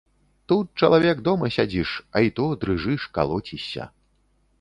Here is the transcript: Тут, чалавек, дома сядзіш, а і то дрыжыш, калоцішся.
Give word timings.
Тут, 0.51 0.67
чалавек, 0.85 1.19
дома 1.27 1.49
сядзіш, 1.57 1.91
а 2.17 2.23
і 2.29 2.33
то 2.39 2.47
дрыжыш, 2.63 3.05
калоцішся. 3.19 3.83